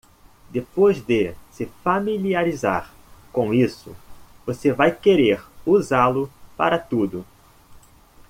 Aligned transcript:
Depois 0.49 0.99
de 0.99 1.35
se 1.51 1.67
familiarizar 1.83 2.91
com 3.31 3.53
isso, 3.53 3.95
você 4.47 4.73
vai 4.73 4.91
querer 4.91 5.43
usá-lo 5.63 6.27
para 6.57 6.79
tudo. 6.79 7.23